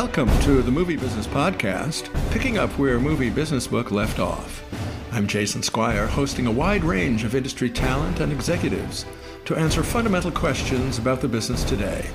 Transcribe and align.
Welcome 0.00 0.30
to 0.42 0.62
the 0.62 0.70
Movie 0.70 0.94
Business 0.96 1.26
Podcast, 1.26 2.08
picking 2.30 2.56
up 2.56 2.70
where 2.78 3.00
Movie 3.00 3.30
Business 3.30 3.66
Book 3.66 3.90
left 3.90 4.20
off. 4.20 4.62
I'm 5.10 5.26
Jason 5.26 5.60
Squire, 5.60 6.06
hosting 6.06 6.46
a 6.46 6.52
wide 6.52 6.84
range 6.84 7.24
of 7.24 7.34
industry 7.34 7.68
talent 7.68 8.20
and 8.20 8.30
executives 8.30 9.04
to 9.44 9.56
answer 9.56 9.82
fundamental 9.82 10.30
questions 10.30 10.98
about 10.98 11.20
the 11.20 11.26
business 11.26 11.64
today. 11.64 12.08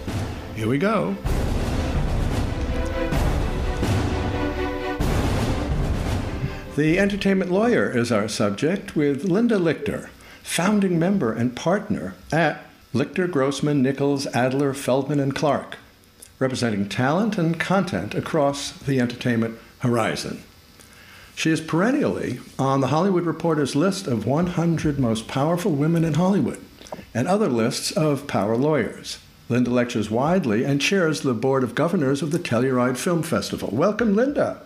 Here 0.56 0.70
we 0.70 0.78
go. 0.78 1.14
The 6.78 6.98
entertainment 6.98 7.52
lawyer 7.52 7.92
is 7.92 8.14
our 8.14 8.30
subject 8.30 8.96
with 8.96 9.26
Linda 9.26 9.58
Lichter, 9.58 10.08
founding 10.42 10.98
member 10.98 11.34
and 11.34 11.54
partner 11.54 12.16
at 12.32 12.66
Lichter, 12.94 13.30
Grossman, 13.30 13.82
Nichols, 13.82 14.26
Adler, 14.28 14.74
Feldman, 14.74 15.20
and 15.20 15.36
Clark 15.36 15.80
representing 16.44 16.90
talent 16.90 17.38
and 17.38 17.58
content 17.58 18.14
across 18.14 18.74
the 18.74 19.00
entertainment 19.00 19.58
horizon. 19.80 20.44
She 21.36 21.50
is 21.50 21.62
perennially 21.62 22.42
on 22.60 22.82
the 22.82 22.88
Hollywood 22.88 23.26
Reporter's 23.26 23.78
list 23.78 24.08
of 24.08 24.28
100 24.28 25.00
most 25.00 25.30
powerful 25.30 25.72
women 25.72 26.04
in 26.04 26.16
Hollywood 26.16 26.60
and 27.14 27.30
other 27.30 27.48
lists 27.48 27.92
of 27.92 28.28
power 28.28 28.58
lawyers. 28.58 29.20
Linda 29.48 29.72
lectures 29.72 30.12
widely 30.12 30.66
and 30.66 30.82
chairs 30.82 31.22
the 31.22 31.34
board 31.34 31.64
of 31.64 31.76
governors 31.76 32.22
of 32.22 32.32
the 32.32 32.40
Telluride 32.40 32.98
Film 32.98 33.24
Festival. 33.24 33.70
Welcome, 33.72 34.14
Linda. 34.14 34.64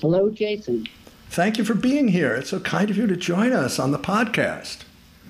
Hello, 0.00 0.30
Jason. 0.30 0.86
Thank 1.30 1.58
you 1.58 1.64
for 1.64 1.74
being 1.74 2.08
here. 2.08 2.36
It's 2.36 2.50
so 2.50 2.60
kind 2.60 2.90
of 2.90 2.96
you 2.96 3.08
to 3.08 3.16
join 3.16 3.52
us 3.52 3.80
on 3.80 3.90
the 3.90 3.98
podcast. 3.98 4.84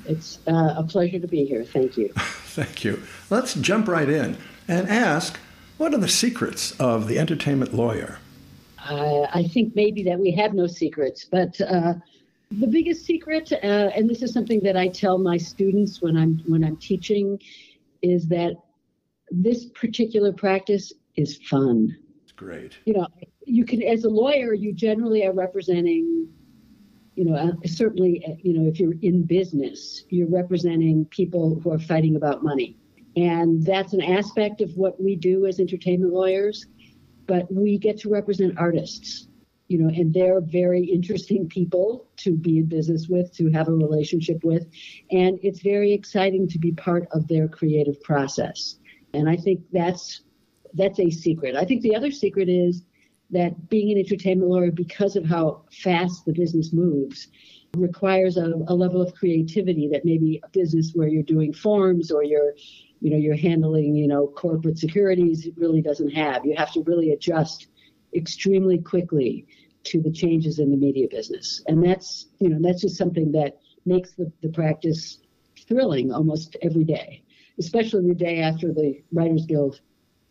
It's 0.05 0.39
uh, 0.47 0.75
a 0.77 0.83
pleasure 0.83 1.19
to 1.19 1.27
be 1.27 1.47
here. 1.47 1.65
Thank 1.65 1.97
you. 1.97 2.13
Thank 2.17 2.85
you. 2.85 3.03
Let's 3.31 3.55
jump 3.55 3.89
right 3.89 4.09
in 4.09 4.37
and 4.69 4.89
ask 4.89 5.39
what 5.79 5.95
are 5.95 5.99
the 5.99 6.09
secrets 6.09 6.73
of 6.73 7.07
the 7.07 7.19
entertainment 7.19 7.73
lawyer? 7.73 8.19
Uh, 8.85 9.27
I 9.33 9.45
think 9.45 9.75
maybe 9.75 10.03
that 10.05 10.19
we 10.19 10.31
have 10.33 10.53
no 10.53 10.67
secrets, 10.67 11.25
but 11.25 11.61
uh, 11.61 11.95
the 12.51 12.67
biggest 12.67 13.05
secret, 13.05 13.53
uh, 13.53 13.91
and 13.95 14.09
this 14.09 14.23
is 14.23 14.33
something 14.33 14.61
that 14.61 14.77
I 14.77 14.89
tell 14.89 15.19
my 15.19 15.37
students 15.37 16.03
when 16.03 16.17
I'm 16.17 16.43
when 16.47 16.65
I'm 16.65 16.77
teaching, 16.77 17.41
is 18.03 18.27
that 18.29 18.57
this 19.31 19.67
particular 19.67 20.33
practice 20.33 20.93
is 21.17 21.39
fun. 21.49 21.97
It's 22.23 22.33
great. 22.33 22.79
You 22.87 22.95
know, 22.95 23.09
you 23.45 23.65
can 23.65 23.83
as 23.83 24.05
a 24.05 24.09
lawyer, 24.09 24.55
you 24.55 24.73
generally 24.73 25.25
are 25.25 25.33
representing. 25.33 26.29
You 27.15 27.25
know, 27.25 27.35
uh, 27.35 27.53
certainly, 27.67 28.25
uh, 28.27 28.35
you 28.43 28.53
know, 28.53 28.69
if 28.69 28.79
you're 28.79 28.95
in 29.03 29.25
business, 29.25 30.05
you're 30.09 30.29
representing 30.29 31.05
people 31.07 31.61
who 31.61 31.73
are 31.73 31.79
fighting 31.79 32.15
about 32.15 32.45
money 32.45 32.77
and 33.17 33.65
that's 33.65 33.93
an 33.93 34.03
aspect 34.03 34.61
of 34.61 34.71
what 34.77 35.01
we 35.01 35.17
do 35.17 35.47
as 35.47 35.61
entertainment 35.61 36.13
lawyers. 36.13 36.67
But 37.27 37.53
we 37.53 37.79
get 37.79 37.99
to 38.01 38.09
represent 38.09 38.59
artists, 38.59 39.29
you 39.69 39.79
know, 39.79 39.89
and 39.89 40.15
they're 40.15 40.41
very 40.41 40.83
interesting 40.85 41.47
people 41.49 42.09
to 42.19 42.35
be 42.37 42.59
in 42.59 42.67
business 42.67 43.07
with, 43.09 43.33
to 43.35 43.51
have 43.51 43.69
a 43.69 43.73
relationship 43.73 44.43
with. 44.45 44.67
And 45.11 45.39
it's 45.43 45.61
very 45.61 45.93
exciting 45.93 46.49
to 46.49 46.59
be 46.59 46.73
part 46.73 47.07
of 47.13 47.29
their 47.29 47.49
creative 47.49 48.01
process. 48.03 48.79
And 49.13 49.29
I 49.29 49.37
think 49.37 49.61
that's 49.73 50.23
that's 50.75 51.01
a 51.01 51.11
secret. 51.11 51.57
I 51.57 51.65
think 51.65 51.83
the 51.83 51.97
other 51.97 52.11
secret 52.11 52.49
is 52.49 52.83
that 53.31 53.69
being 53.69 53.93
an 53.93 53.99
entertainment 53.99 54.51
lawyer, 54.51 54.71
because 54.71 55.17
of 55.17 55.25
how 55.25 55.65
fast 55.71 56.25
the 56.25 56.33
business 56.33 56.73
moves, 56.73 57.29
requires 57.77 58.37
a, 58.37 58.53
a, 58.69 58.75
level 58.75 59.03
of 59.03 59.15
creativity 59.15 59.89
that 59.93 60.05
maybe 60.05 60.41
a 60.43 60.49
business 60.49 60.93
where 60.95 61.09
you're 61.09 61.23
doing 61.23 61.53
forms 61.53 62.11
or 62.11 62.25
you're 62.25 62.55
you 63.01 63.11
know 63.11 63.17
you're 63.19 63.37
handling 63.37 63.95
you 63.95 64.09
know 64.09 64.27
corporate 64.27 64.79
securities 64.79 65.47
it 65.47 65.55
really 65.57 65.83
doesn't 65.83 66.11
have. 66.11 66.47
You 66.47 66.55
have 66.57 66.73
to 66.73 66.83
really 66.83 67.13
adjust 67.13 67.69
extremely 68.15 68.79
quickly 68.79 69.47
to 69.85 70.01
the 70.01 70.11
changes 70.11 70.59
in 70.59 70.71
the 70.71 70.77
media 70.77 71.07
business. 71.11 71.63
And 71.67 71.85
that's 71.85 72.29
you 72.39 72.49
know 72.49 72.59
that's 72.61 72.81
just 72.81 72.97
something 72.97 73.31
that 73.33 73.59
makes 73.85 74.13
the, 74.13 74.33
the 74.43 74.49
practice 74.49 75.19
thrilling 75.67 76.11
almost 76.11 76.57
every 76.63 76.85
day 76.85 77.23
especially 77.59 78.07
the 78.07 78.15
day 78.15 78.41
after 78.41 78.73
the 78.73 79.03
writers 79.13 79.45
guild 79.47 79.81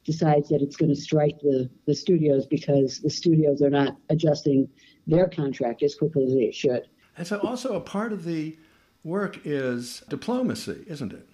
decides 0.08 0.50
that 0.50 0.64
it's 0.64 0.76
going 0.76 0.90
to 0.90 1.00
strike 1.00 1.38
the, 1.42 1.70
the 1.86 1.94
studios 1.94 2.48
because 2.48 3.00
the 3.02 3.10
studios 3.10 3.62
are 3.62 3.70
not 3.70 3.96
adjusting 4.10 4.68
their 5.06 5.28
contract 5.28 5.84
as 5.84 5.94
quickly 5.94 6.26
as 6.26 6.34
they 6.34 6.52
should 6.52 6.88
and 7.18 7.28
so 7.28 7.38
also 7.40 7.76
a 7.76 7.82
part 7.82 8.12
of 8.12 8.24
the 8.24 8.58
work 9.04 9.40
is 9.46 10.02
diplomacy 10.10 10.84
isn't 10.88 11.14
it 11.14 11.30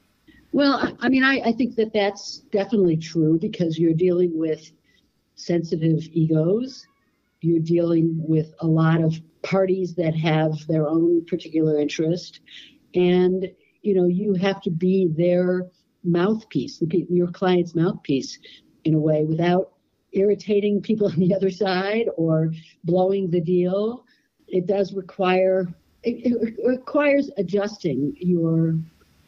well, 0.53 0.95
I 0.99 1.09
mean, 1.09 1.23
I, 1.23 1.39
I 1.39 1.51
think 1.51 1.75
that 1.77 1.93
that's 1.93 2.37
definitely 2.51 2.95
true 2.95 3.39
because 3.39 3.79
you're 3.79 3.93
dealing 3.95 4.37
with 4.37 4.71
sensitive 5.33 6.07
egos. 6.11 6.85
You're 7.41 7.59
dealing 7.59 8.15
with 8.19 8.53
a 8.59 8.67
lot 8.67 9.01
of 9.01 9.19
parties 9.41 9.95
that 9.95 10.15
have 10.15 10.53
their 10.67 10.87
own 10.87 11.25
particular 11.25 11.79
interest. 11.79 12.41
And, 12.93 13.51
you 13.81 13.95
know, 13.95 14.05
you 14.05 14.35
have 14.35 14.61
to 14.61 14.69
be 14.69 15.07
their 15.07 15.71
mouthpiece, 16.03 16.81
your 17.09 17.27
client's 17.27 17.75
mouthpiece 17.75 18.39
in 18.83 18.93
a 18.93 18.99
way 18.99 19.23
without 19.23 19.73
irritating 20.11 20.81
people 20.81 21.07
on 21.11 21.17
the 21.17 21.33
other 21.33 21.49
side 21.49 22.09
or 22.17 22.51
blowing 22.83 23.29
the 23.29 23.41
deal. 23.41 24.05
It 24.47 24.67
does 24.67 24.93
require, 24.93 25.67
it, 26.03 26.25
it 26.25 26.55
requires 26.65 27.29
adjusting 27.37 28.15
your 28.17 28.77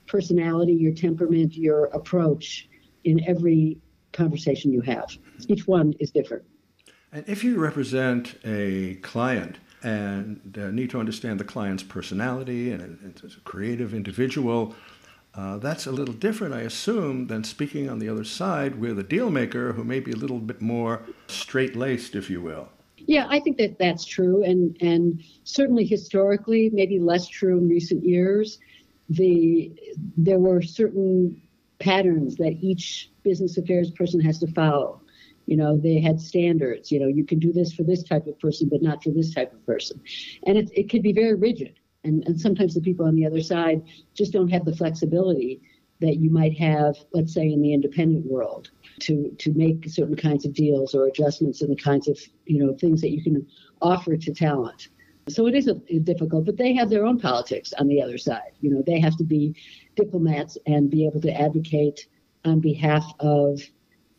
personality, 0.08 0.74
your 0.74 0.94
temperament, 0.94 1.56
your 1.56 1.86
approach 1.86 2.70
in 3.04 3.24
every 3.28 3.78
conversation 4.14 4.72
you 4.72 4.82
have. 4.82 5.18
Each 5.48 5.68
one 5.68 5.94
is 6.00 6.12
different. 6.12 6.44
And 7.12 7.24
if 7.28 7.44
you 7.44 7.58
represent 7.58 8.36
a 8.44 8.96
client 8.96 9.58
and 9.84 10.58
uh, 10.60 10.72
need 10.72 10.90
to 10.90 11.00
understand 11.00 11.40
the 11.40 11.44
client's 11.44 11.84
personality 11.84 12.72
and 12.72 13.20
as 13.24 13.36
a 13.36 13.40
creative 13.42 13.94
individual, 13.94 14.76
uh, 15.36 15.58
that's 15.58 15.86
a 15.86 15.92
little 15.92 16.14
different, 16.14 16.54
I 16.54 16.62
assume, 16.62 17.28
than 17.28 17.44
speaking 17.44 17.90
on 17.90 18.00
the 18.00 18.10
other 18.10 18.24
side 18.24 18.80
with 18.80 18.98
a 19.00 19.04
deal 19.04 19.30
maker 19.30 19.74
who 19.74 19.84
may 19.84 20.00
be 20.00 20.12
a 20.12 20.16
little 20.16 20.40
bit 20.40 20.62
more 20.62 21.02
straight 21.28 21.76
laced, 21.76 22.16
if 22.16 22.30
you 22.30 22.42
will. 22.42 22.70
Yeah, 22.98 23.28
I 23.30 23.40
think 23.40 23.58
that 23.58 23.78
that's 23.78 24.06
true, 24.06 24.44
and 24.44 24.76
and 24.82 25.22
certainly 25.44 25.86
historically, 25.86 26.72
maybe 26.74 27.00
less 27.00 27.28
true 27.28 27.58
in 27.58 27.70
recent 27.70 28.04
years 28.04 28.60
the 29.10 29.72
there 30.18 30.40
were 30.40 30.62
certain 30.62 31.42
patterns 31.80 32.36
that 32.38 32.58
each 32.62 33.12
business 33.24 33.58
affairs 33.58 33.92
person 33.92 34.20
has 34.20 34.40
to 34.40 34.48
follow. 34.48 35.02
You 35.46 35.58
know, 35.58 35.78
they 35.78 36.00
had 36.00 36.20
standards. 36.20 36.92
You 36.92 37.00
know, 37.00 37.08
you 37.08 37.24
can 37.24 37.38
do 37.38 37.54
this 37.54 37.74
for 37.74 37.84
this 37.84 38.04
type 38.04 38.26
of 38.26 38.40
person, 38.40 38.68
but 38.68 38.82
not 38.82 39.04
for 39.04 39.12
this 39.12 39.34
type 39.34 39.54
of 39.54 39.64
person, 39.66 40.02
and 40.48 40.58
it 40.58 40.70
it 40.74 40.90
could 40.90 41.04
be 41.04 41.14
very 41.14 41.36
rigid. 41.36 41.80
And 42.06 42.24
and 42.28 42.40
sometimes 42.40 42.74
the 42.74 42.82
people 42.82 43.06
on 43.06 43.16
the 43.16 43.26
other 43.26 43.42
side 43.42 43.82
just 44.14 44.32
don't 44.32 44.50
have 44.50 44.66
the 44.66 44.76
flexibility 44.76 45.62
that 46.02 46.18
you 46.18 46.30
might 46.30 46.58
have, 46.58 46.98
let's 47.14 47.34
say, 47.34 47.52
in 47.52 47.62
the 47.62 47.74
independent 47.74 48.26
world, 48.26 48.72
to 49.00 49.32
to 49.40 49.54
make 49.54 49.90
certain 49.90 50.16
kinds 50.16 50.46
of 50.46 50.54
deals 50.54 50.96
or 50.96 51.08
adjustments 51.08 51.62
in 51.62 51.70
the 51.70 51.76
kinds 51.76 52.08
of 52.08 52.18
you 52.46 52.60
know 52.60 52.74
things 52.74 53.02
that 53.02 53.12
you 53.12 53.22
can 53.22 53.46
offer 53.82 54.16
to 54.16 54.34
talent. 54.34 54.90
So 55.28 55.48
it 55.48 55.56
is 55.56 55.68
a, 55.68 55.82
a 55.90 56.00
difficult, 56.00 56.46
but 56.46 56.58
they 56.58 56.74
have 56.76 56.90
their 56.90 57.04
own 57.04 57.20
politics 57.20 57.74
on 57.80 57.88
the 57.88 58.02
other 58.02 58.18
side. 58.18 58.52
You 58.62 58.70
know, 58.70 58.84
they 58.86 59.00
have 59.00 59.18
to 59.18 59.24
be 59.24 59.56
diplomats 59.96 60.58
and 60.68 60.90
be 60.90 61.06
able 61.08 61.22
to 61.22 61.32
advocate 61.34 62.08
on 62.46 62.60
behalf 62.60 63.04
of 63.20 63.60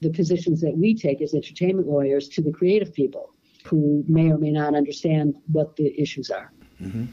the 0.01 0.11
positions 0.11 0.61
that 0.61 0.77
we 0.77 0.95
take 0.95 1.23
as 1.23 1.33
entertainment 1.33 1.87
lawyers 1.87 2.29
to 2.31 2.43
the 2.43 2.51
creative 2.51 2.93
people 2.93 3.35
who 3.65 4.05
may 4.09 4.31
or 4.31 4.39
may 4.39 4.51
not 4.51 4.75
understand 4.75 5.35
what 5.53 5.77
the 5.77 5.99
issues 6.01 6.31
are. 6.31 6.53
Mm-hmm. 6.83 7.07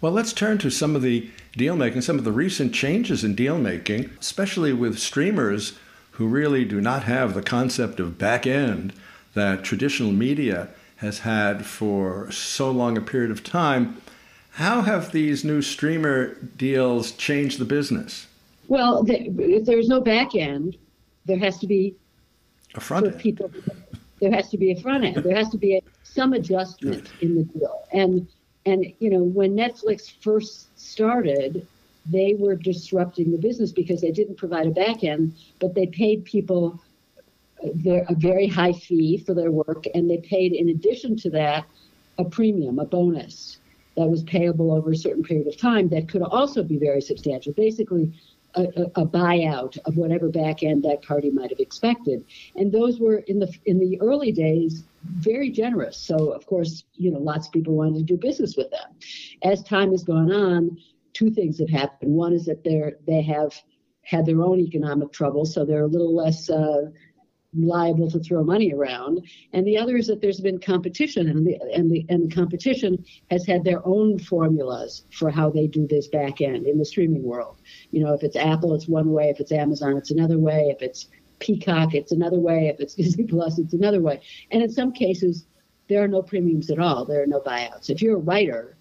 Well, 0.00 0.12
let's 0.12 0.32
turn 0.32 0.56
to 0.58 0.70
some 0.70 0.96
of 0.96 1.02
the 1.02 1.28
deal 1.52 1.76
making, 1.76 2.00
some 2.00 2.18
of 2.18 2.24
the 2.24 2.32
recent 2.32 2.72
changes 2.72 3.22
in 3.22 3.34
deal 3.34 3.58
making, 3.58 4.10
especially 4.18 4.72
with 4.72 4.98
streamers 4.98 5.78
who 6.12 6.26
really 6.26 6.64
do 6.64 6.80
not 6.80 7.04
have 7.04 7.34
the 7.34 7.42
concept 7.42 8.00
of 8.00 8.16
back 8.16 8.46
end 8.46 8.94
that 9.34 9.62
traditional 9.62 10.10
media 10.12 10.68
has 10.96 11.20
had 11.20 11.66
for 11.66 12.30
so 12.30 12.70
long 12.70 12.96
a 12.96 13.00
period 13.02 13.30
of 13.30 13.44
time. 13.44 14.00
How 14.52 14.82
have 14.82 15.12
these 15.12 15.44
new 15.44 15.60
streamer 15.60 16.34
deals 16.56 17.12
changed 17.12 17.58
the 17.58 17.64
business? 17.64 18.26
Well, 18.68 19.04
if 19.06 19.66
there's 19.66 19.88
no 19.88 20.00
back 20.00 20.34
end, 20.34 20.76
there 21.26 21.38
has 21.38 21.58
to 21.58 21.66
be 21.66 21.94
a 22.74 22.80
front 22.80 23.06
end. 23.06 23.18
People, 23.18 23.50
there 24.20 24.32
has 24.32 24.48
to 24.50 24.58
be 24.58 24.72
a 24.72 24.80
front 24.80 25.04
end. 25.04 25.16
There 25.16 25.36
has 25.36 25.50
to 25.50 25.58
be 25.58 25.76
a, 25.76 25.80
some 26.04 26.32
adjustment 26.32 27.08
in 27.20 27.36
the 27.36 27.44
deal. 27.44 27.86
And 27.92 28.26
and 28.66 28.92
you 28.98 29.10
know 29.10 29.22
when 29.22 29.56
Netflix 29.56 30.10
first 30.20 30.78
started, 30.78 31.66
they 32.06 32.34
were 32.38 32.56
disrupting 32.56 33.30
the 33.30 33.38
business 33.38 33.72
because 33.72 34.00
they 34.00 34.12
didn't 34.12 34.36
provide 34.36 34.66
a 34.66 34.70
back 34.70 35.04
end, 35.04 35.34
but 35.58 35.74
they 35.74 35.86
paid 35.86 36.24
people 36.24 36.80
uh, 37.64 38.00
a 38.08 38.14
very 38.14 38.46
high 38.46 38.72
fee 38.72 39.18
for 39.18 39.34
their 39.34 39.50
work, 39.50 39.84
and 39.94 40.10
they 40.10 40.18
paid, 40.18 40.52
in 40.52 40.70
addition 40.70 41.16
to 41.16 41.30
that, 41.30 41.66
a 42.18 42.24
premium, 42.24 42.78
a 42.78 42.84
bonus 42.84 43.58
that 43.96 44.06
was 44.06 44.22
payable 44.22 44.72
over 44.72 44.92
a 44.92 44.96
certain 44.96 45.22
period 45.22 45.46
of 45.46 45.56
time 45.56 45.88
that 45.88 46.08
could 46.08 46.22
also 46.22 46.62
be 46.62 46.78
very 46.78 47.00
substantial. 47.00 47.52
Basically, 47.52 48.12
a, 48.54 48.62
a, 48.96 49.06
buyout 49.06 49.78
of 49.84 49.96
whatever 49.96 50.28
back 50.28 50.62
end 50.62 50.82
that 50.82 51.02
party 51.02 51.30
might 51.30 51.50
have 51.50 51.60
expected. 51.60 52.24
And 52.56 52.72
those 52.72 53.00
were 53.00 53.18
in 53.18 53.38
the 53.38 53.52
in 53.66 53.78
the 53.78 54.00
early 54.00 54.32
days 54.32 54.84
very 55.04 55.50
generous. 55.50 55.96
So 55.96 56.30
of 56.30 56.46
course, 56.46 56.84
you 56.94 57.10
know, 57.10 57.18
lots 57.18 57.46
of 57.46 57.52
people 57.52 57.74
wanted 57.74 57.98
to 57.98 58.04
do 58.04 58.16
business 58.16 58.56
with 58.56 58.70
them. 58.70 58.90
As 59.42 59.62
time 59.62 59.90
has 59.92 60.04
gone 60.04 60.32
on, 60.32 60.78
two 61.12 61.30
things 61.30 61.58
have 61.58 61.70
happened. 61.70 62.12
One 62.12 62.32
is 62.32 62.44
that 62.46 62.64
they're 62.64 62.96
they 63.06 63.22
have 63.22 63.54
had 64.02 64.26
their 64.26 64.42
own 64.42 64.60
economic 64.60 65.12
troubles, 65.12 65.54
so 65.54 65.64
they're 65.64 65.84
a 65.84 65.86
little 65.88 66.14
less 66.14 66.50
uh, 66.50 66.90
liable 67.54 68.10
to 68.10 68.20
throw 68.20 68.44
money 68.44 68.72
around. 68.72 69.26
And 69.52 69.66
the 69.66 69.78
other 69.78 69.96
is 69.96 70.06
that 70.06 70.20
there's 70.20 70.40
been 70.40 70.60
competition, 70.60 71.28
and 71.28 71.46
the 71.46 71.58
and 71.74 71.90
the 71.90 72.06
and 72.08 72.30
the 72.30 72.34
competition 72.34 73.04
has 73.30 73.46
had 73.46 73.64
their 73.64 73.86
own 73.86 74.18
formulas 74.18 75.04
for 75.12 75.30
how 75.30 75.50
they 75.50 75.66
do 75.66 75.86
this 75.86 76.08
back 76.08 76.40
end 76.40 76.66
in 76.66 76.78
the 76.78 76.84
streaming 76.84 77.22
world. 77.22 77.60
You 77.90 78.04
know, 78.04 78.14
if 78.14 78.22
it's 78.22 78.36
Apple, 78.36 78.74
it's 78.74 78.88
one 78.88 79.10
way. 79.10 79.30
If 79.30 79.40
it's 79.40 79.52
Amazon, 79.52 79.96
it's 79.96 80.10
another 80.10 80.38
way. 80.38 80.74
If 80.74 80.82
it's 80.82 81.08
Peacock, 81.38 81.94
it's 81.94 82.12
another 82.12 82.38
way. 82.38 82.68
If 82.68 82.80
it's 82.80 82.94
Disney 82.96 83.24
Plus, 83.24 83.58
it's 83.58 83.74
another 83.74 84.00
way. 84.00 84.20
And 84.50 84.62
in 84.62 84.70
some 84.70 84.92
cases, 84.92 85.46
there 85.88 86.02
are 86.02 86.08
no 86.08 86.22
premiums 86.22 86.70
at 86.70 86.78
all. 86.78 87.04
There 87.04 87.22
are 87.22 87.26
no 87.26 87.40
buyouts. 87.40 87.90
If 87.90 88.00
you're 88.00 88.16
a 88.16 88.20
writer, 88.20 88.76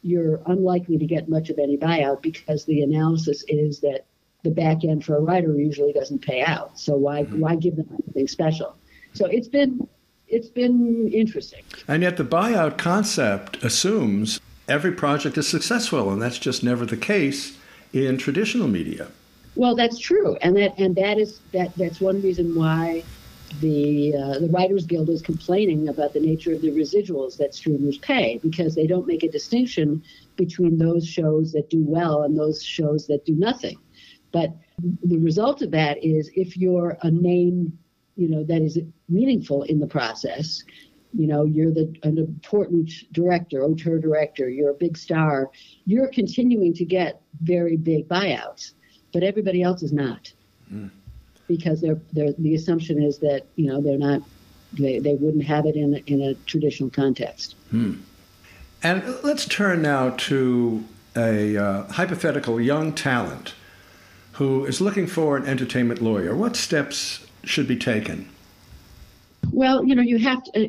you're 0.00 0.42
unlikely 0.46 0.98
to 0.98 1.06
get 1.06 1.28
much 1.28 1.50
of 1.50 1.58
any 1.58 1.76
buyout 1.76 2.22
because 2.22 2.64
the 2.64 2.82
analysis 2.82 3.44
is 3.48 3.80
that 3.80 4.06
the 4.44 4.50
back 4.50 4.84
end 4.84 5.04
for 5.04 5.16
a 5.16 5.20
writer 5.20 5.58
usually 5.58 5.92
doesn't 5.92 6.20
pay 6.20 6.42
out. 6.42 6.78
So 6.78 6.94
why 6.94 7.24
mm-hmm. 7.24 7.40
why 7.40 7.56
give 7.56 7.76
them 7.76 7.88
anything 8.04 8.28
special? 8.28 8.76
So 9.12 9.26
it's 9.26 9.48
been 9.48 9.88
it's 10.28 10.48
been 10.48 11.10
interesting. 11.12 11.64
And 11.88 12.02
yet 12.02 12.16
the 12.16 12.24
buyout 12.24 12.78
concept 12.78 13.62
assumes 13.64 14.40
every 14.68 14.92
project 14.92 15.36
is 15.36 15.48
successful, 15.48 16.10
and 16.10 16.22
that's 16.22 16.38
just 16.38 16.62
never 16.62 16.86
the 16.86 16.96
case 16.96 17.58
in 17.92 18.18
traditional 18.18 18.68
media. 18.68 19.08
Well, 19.56 19.74
that's 19.74 19.98
true, 19.98 20.36
and 20.36 20.56
that 20.56 20.78
and 20.78 20.94
that 20.96 21.18
is 21.18 21.40
that 21.52 21.74
that's 21.76 22.00
one 22.00 22.20
reason 22.22 22.54
why 22.54 23.02
the 23.60 24.14
uh, 24.16 24.38
the 24.40 24.48
Writers 24.48 24.84
Guild 24.84 25.08
is 25.08 25.22
complaining 25.22 25.88
about 25.88 26.12
the 26.12 26.20
nature 26.20 26.52
of 26.52 26.62
the 26.62 26.70
residuals 26.70 27.36
that 27.38 27.54
streamers 27.54 27.98
pay 27.98 28.38
because 28.42 28.74
they 28.74 28.86
don't 28.86 29.06
make 29.06 29.22
a 29.22 29.30
distinction 29.30 30.02
between 30.36 30.78
those 30.78 31.06
shows 31.06 31.52
that 31.52 31.70
do 31.70 31.84
well 31.84 32.22
and 32.22 32.36
those 32.36 32.62
shows 32.62 33.06
that 33.06 33.24
do 33.24 33.34
nothing. 33.34 33.78
But 34.34 34.52
the 35.04 35.18
result 35.18 35.62
of 35.62 35.70
that 35.70 36.02
is 36.02 36.28
if 36.34 36.56
you're 36.56 36.98
a 37.02 37.10
name, 37.10 37.78
you 38.16 38.28
know, 38.28 38.42
that 38.42 38.62
is 38.62 38.80
meaningful 39.08 39.62
in 39.62 39.78
the 39.78 39.86
process, 39.86 40.64
you 41.12 41.28
know, 41.28 41.44
you're 41.44 41.70
the 41.70 41.94
an 42.02 42.18
important 42.18 42.90
director, 43.12 43.62
auteur 43.62 44.00
director, 44.00 44.48
you're 44.48 44.70
a 44.70 44.74
big 44.74 44.98
star, 44.98 45.50
you're 45.86 46.08
continuing 46.08 46.74
to 46.74 46.84
get 46.84 47.22
very 47.42 47.76
big 47.76 48.08
buyouts, 48.08 48.72
but 49.12 49.22
everybody 49.22 49.62
else 49.62 49.84
is 49.84 49.92
not. 49.92 50.32
Mm. 50.72 50.90
Because 51.46 51.80
they're, 51.80 52.00
they're, 52.12 52.32
the 52.38 52.56
assumption 52.56 53.00
is 53.00 53.18
that, 53.18 53.46
you 53.54 53.68
know, 53.68 53.80
they're 53.80 53.98
not, 53.98 54.20
they, 54.72 54.98
they 54.98 55.14
wouldn't 55.14 55.44
have 55.44 55.64
it 55.64 55.76
in, 55.76 55.94
a, 55.94 55.98
in 56.12 56.22
a 56.22 56.34
traditional 56.46 56.90
context. 56.90 57.54
Hmm. 57.70 58.00
And 58.82 59.04
let's 59.22 59.46
turn 59.46 59.82
now 59.82 60.10
to 60.10 60.84
a 61.14 61.56
uh, 61.56 61.92
hypothetical 61.92 62.60
young 62.60 62.92
talent 62.94 63.54
who 64.34 64.64
is 64.64 64.80
looking 64.80 65.06
for 65.06 65.36
an 65.36 65.46
entertainment 65.46 66.02
lawyer, 66.02 66.34
what 66.34 66.56
steps 66.56 67.24
should 67.44 67.68
be 67.68 67.76
taken? 67.76 68.28
Well, 69.52 69.84
you 69.84 69.94
know, 69.94 70.02
you 70.02 70.18
have 70.18 70.42
to, 70.44 70.66
uh, 70.66 70.68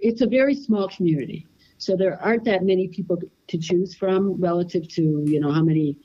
it's 0.00 0.20
a 0.20 0.26
very 0.26 0.54
small 0.54 0.88
community. 0.88 1.46
So 1.78 1.96
there 1.96 2.22
aren't 2.22 2.44
that 2.44 2.62
many 2.62 2.86
people 2.88 3.20
to 3.48 3.58
choose 3.58 3.94
from 3.94 4.40
relative 4.40 4.88
to, 4.90 5.24
you 5.26 5.40
know, 5.40 5.50
how 5.50 5.62
many, 5.62 5.98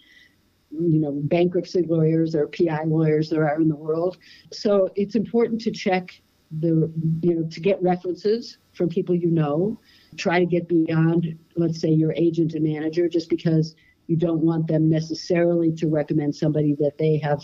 you 0.72 1.00
know, 1.00 1.12
bankruptcy 1.12 1.83
lawyers 1.83 2.33
or 2.33 2.48
PI 2.48 2.86
lawyers 2.86 3.30
there 3.30 3.48
are 3.48 3.62
in 3.62 3.68
the 3.68 3.75
world. 3.75 4.18
So 4.51 4.89
it's 4.95 5.16
important 5.16 5.62
to 5.62 5.72
check 5.72 6.19
the, 6.60 6.92
you 7.22 7.36
know, 7.36 7.48
to 7.48 7.60
get 7.60 7.81
references 7.84 8.57
from 8.74 8.89
people 8.89 9.13
you 9.13 9.30
know. 9.30 9.80
Try 10.18 10.39
to 10.39 10.45
get 10.45 10.68
beyond, 10.68 11.38
let's 11.56 11.80
say, 11.80 11.89
your 11.89 12.13
agent 12.13 12.54
and 12.54 12.63
manager, 12.63 13.07
just 13.07 13.30
because 13.30 13.75
you 14.12 14.18
don't 14.18 14.42
want 14.42 14.68
them 14.68 14.90
necessarily 14.90 15.72
to 15.72 15.88
recommend 15.88 16.36
somebody 16.36 16.75
that 16.78 16.98
they 16.98 17.18
have 17.18 17.42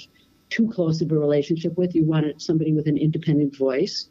too 0.49 0.67
close 0.69 1.01
of 1.01 1.09
a 1.13 1.17
relationship 1.17 1.77
with. 1.77 1.95
You 1.95 2.03
want 2.03 2.41
somebody 2.41 2.73
with 2.73 2.87
an 2.87 2.97
independent 2.97 3.55
voice. 3.55 4.09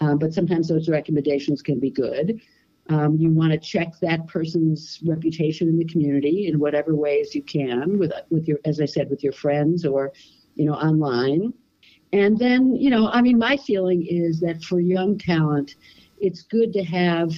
Um, 0.00 0.18
but 0.18 0.34
sometimes 0.34 0.66
those 0.66 0.88
recommendations 0.88 1.62
can 1.62 1.78
be 1.78 1.90
good. 1.90 2.40
Um, 2.88 3.16
you 3.16 3.30
want 3.30 3.52
to 3.52 3.58
check 3.58 3.92
that 4.00 4.26
person's 4.26 4.98
reputation 5.06 5.68
in 5.68 5.78
the 5.78 5.84
community 5.84 6.48
in 6.48 6.58
whatever 6.58 6.96
ways 6.96 7.36
you 7.36 7.42
can, 7.44 8.00
with 8.00 8.12
with 8.30 8.48
your, 8.48 8.58
as 8.64 8.80
I 8.80 8.86
said, 8.86 9.08
with 9.08 9.22
your 9.22 9.32
friends 9.32 9.86
or, 9.86 10.12
you 10.56 10.64
know, 10.64 10.74
online. 10.74 11.54
And 12.12 12.36
then, 12.36 12.74
you 12.74 12.90
know, 12.90 13.08
I 13.10 13.22
mean, 13.22 13.38
my 13.38 13.56
feeling 13.56 14.04
is 14.04 14.40
that 14.40 14.60
for 14.64 14.80
young 14.80 15.18
talent, 15.18 15.76
it's 16.18 16.42
good 16.42 16.72
to 16.72 16.82
have 16.82 17.30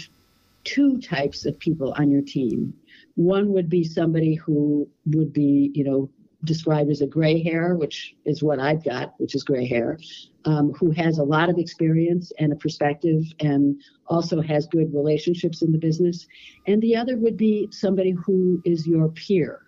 two 0.64 0.98
types 1.02 1.44
of 1.44 1.58
people 1.58 1.92
on 1.98 2.10
your 2.10 2.22
team. 2.22 2.72
One 3.16 3.52
would 3.52 3.68
be 3.68 3.84
somebody 3.84 4.34
who 4.34 4.88
would 5.06 5.32
be, 5.32 5.70
you 5.74 5.84
know, 5.84 6.10
described 6.44 6.90
as 6.90 7.00
a 7.00 7.06
gray 7.06 7.42
hair, 7.42 7.74
which 7.74 8.14
is 8.24 8.42
what 8.42 8.60
I've 8.60 8.84
got, 8.84 9.14
which 9.18 9.34
is 9.34 9.44
gray 9.44 9.66
hair, 9.66 9.98
um, 10.44 10.72
who 10.72 10.90
has 10.92 11.18
a 11.18 11.24
lot 11.24 11.48
of 11.48 11.58
experience 11.58 12.32
and 12.38 12.52
a 12.52 12.56
perspective 12.56 13.22
and 13.40 13.80
also 14.06 14.40
has 14.42 14.66
good 14.66 14.92
relationships 14.92 15.62
in 15.62 15.72
the 15.72 15.78
business. 15.78 16.26
And 16.66 16.82
the 16.82 16.96
other 16.96 17.16
would 17.16 17.36
be 17.36 17.68
somebody 17.70 18.10
who 18.10 18.60
is 18.64 18.86
your 18.86 19.08
peer, 19.08 19.62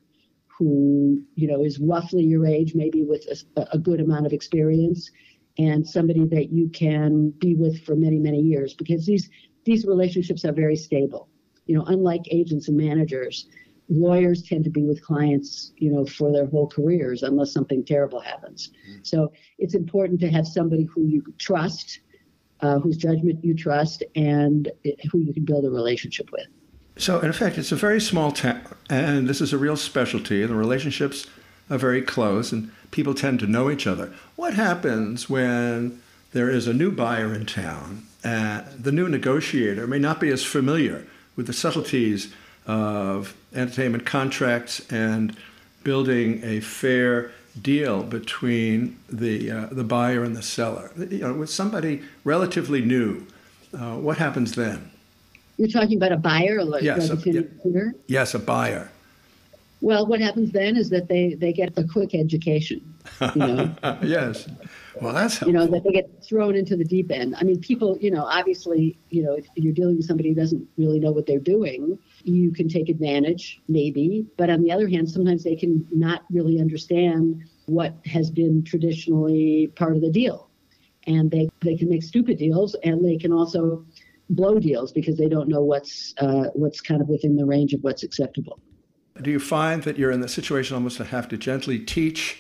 who, 0.47 1.23
you 1.35 1.47
know, 1.49 1.65
is 1.65 1.79
roughly 1.79 2.25
your 2.25 2.47
age, 2.47 2.75
maybe 2.75 3.03
with 3.03 3.27
a, 3.57 3.67
a 3.73 3.79
good 3.79 4.01
amount 4.01 4.27
of 4.27 4.33
experience 4.33 5.11
and 5.59 5.87
somebody 5.87 6.27
that 6.27 6.53
you 6.53 6.69
can 6.69 7.31
be 7.39 7.55
with 7.55 7.83
for 7.85 7.97
many, 7.97 8.19
many 8.19 8.41
years 8.41 8.75
because 8.75 9.07
these, 9.07 9.31
these 9.65 9.87
relationships 9.87 10.45
are 10.45 10.53
very 10.53 10.77
stable 10.77 11.29
you 11.67 11.77
know, 11.77 11.85
unlike 11.87 12.23
agents 12.31 12.69
and 12.69 12.77
managers, 12.77 13.49
lawyers 13.89 14.43
tend 14.43 14.65
to 14.65 14.71
be 14.71 14.83
with 14.83 15.03
clients, 15.03 15.73
you 15.77 15.91
know, 15.91 16.05
for 16.07 16.33
their 16.33 16.47
whole 16.47 16.69
careers 16.69 17.23
unless 17.23 17.53
something 17.53 17.85
terrible 17.85 18.21
happens. 18.21 18.71
Mm-hmm. 18.89 19.01
So 19.03 19.33
it's 19.59 19.75
important 19.75 20.21
to 20.21 20.31
have 20.31 20.47
somebody 20.47 20.85
who 20.85 21.07
you 21.07 21.23
trust, 21.39 22.01
uh, 22.61 22.79
whose 22.79 22.97
judgment 22.97 23.45
you 23.45 23.55
trust, 23.55 24.03
and 24.15 24.71
who 25.11 25.19
you 25.19 25.33
can 25.33 25.45
build 25.45 25.65
a 25.65 25.71
relationship 25.71 26.31
with. 26.33 26.47
So, 26.99 27.21
in 27.21 27.29
effect, 27.29 27.59
it's 27.59 27.73
a 27.73 27.77
very 27.77 28.01
small 28.01 28.33
town, 28.33 28.63
and 28.89 29.29
this 29.29 29.43
is 29.43 29.53
a 29.53 29.59
real 29.59 29.77
specialty. 29.77 30.47
The 30.47 30.55
relationships 30.55 31.27
are 31.69 31.77
very 31.77 32.01
close, 32.01 32.53
and 32.53 32.73
people 32.91 33.13
tend 33.13 33.39
to 33.41 33.47
know 33.47 33.71
each 33.71 33.87
other. 33.87 34.15
What 34.35 34.55
happens 34.55 35.29
when 35.29 36.01
there 36.33 36.49
is 36.49 36.67
a 36.67 36.73
new 36.73 36.91
buyer 36.91 37.35
in 37.35 37.45
town, 37.45 38.07
and 38.25 38.65
the 38.83 38.93
new 38.93 39.11
negotiator 39.11 39.87
may 39.87 39.99
not 39.99 40.21
be 40.21 40.31
as 40.31 40.43
familiar 40.43 41.07
with 41.37 41.47
the 41.47 41.53
subtleties 41.53 42.33
of 42.67 43.35
entertainment 43.55 44.05
contracts 44.05 44.81
and 44.91 45.37
building 45.85 46.43
a 46.43 46.61
fair 46.61 47.31
deal 47.63 48.03
between 48.03 48.99
the 49.09 49.51
uh, 49.51 49.67
the 49.71 49.85
buyer 49.85 50.25
and 50.25 50.37
the 50.37 50.43
seller. 50.43 50.91
You 50.97 51.19
know, 51.19 51.35
with 51.35 51.51
somebody 51.51 52.03
relatively 52.25 52.81
new, 52.81 53.27
uh, 53.73 53.97
what 53.97 54.19
happens 54.19 54.55
then? 54.55 54.91
You're 55.57 55.69
talking 55.69 55.97
about 55.97 56.13
a 56.13 56.19
buyer, 56.19 56.63
like 56.65 56.83
yes, 56.83 57.09
a, 57.09 57.17
yeah, 57.25 57.91
yes, 58.07 58.35
a 58.35 58.39
buyer. 58.39 58.91
Well, 59.87 60.05
what 60.05 60.21
happens 60.21 60.51
then 60.51 60.77
is 60.77 60.91
that 60.91 61.07
they 61.07 61.35
they 61.35 61.53
get 61.53 61.79
a 61.79 61.85
quick 61.85 62.13
education. 62.13 62.93
You 63.37 63.47
know? 63.47 63.75
yes. 64.03 64.49
Well, 65.01 65.15
that's 65.15 65.35
helpful. 65.35 65.47
you 65.47 65.53
know 65.53 65.67
that 65.69 65.85
they 65.85 65.93
get 65.93 66.25
thrown 66.25 66.57
into 66.57 66.77
the 66.77 66.83
deep 66.85 67.13
end. 67.13 67.37
I 67.39 67.45
mean, 67.45 67.61
people, 67.61 67.97
you 68.01 68.11
know, 68.11 68.25
obviously, 68.25 68.99
you 69.11 69.23
know, 69.23 69.35
if 69.35 69.47
you're 69.55 69.73
dealing 69.73 69.97
with 69.97 70.05
somebody 70.05 70.31
who 70.31 70.35
doesn't 70.35 70.67
really 70.77 70.99
know 70.99 71.13
what 71.13 71.27
they're 71.27 71.39
doing, 71.39 72.01
you 72.25 72.51
can 72.51 72.69
take 72.69 72.89
advantage, 72.89 73.63
maybe. 73.69 74.27
But 74.37 74.51
on 74.51 74.61
the 74.61 74.73
other 74.73 74.89
hand, 74.89 75.09
sometimes 75.09 75.45
they 75.45 75.55
can 75.55 75.87
not 75.93 76.25
really 76.33 76.59
understand 76.61 77.45
what 77.67 77.95
has 78.07 78.29
been 78.29 78.65
traditionally 78.65 79.71
part 79.77 79.95
of 79.95 80.01
the 80.01 80.11
deal, 80.11 80.51
and 81.07 81.31
they 81.31 81.49
they 81.61 81.77
can 81.77 81.89
make 81.89 82.03
stupid 82.03 82.39
deals, 82.39 82.75
and 82.83 83.05
they 83.05 83.19
can 83.19 83.33
also 83.33 83.87
blow 84.31 84.59
deals 84.59 84.91
because 84.91 85.17
they 85.17 85.29
don't 85.29 85.49
know 85.49 85.63
what's 85.63 86.13
uh, 86.19 86.47
what's 86.55 86.81
kind 86.81 87.01
of 87.01 87.09
within 87.09 87.37
the 87.37 87.47
range 87.47 87.73
of 87.73 87.85
what's 87.85 88.03
acceptable. 88.03 88.59
Do 89.23 89.31
you 89.31 89.41
find 89.41 89.83
that 89.85 89.99
you're 89.99 90.11
in 90.11 90.21
the 90.21 90.29
situation 90.29 90.75
almost 90.75 90.97
to 90.99 91.05
have 91.05 91.29
to 91.29 91.37
gently 91.37 91.79
teach? 91.79 92.39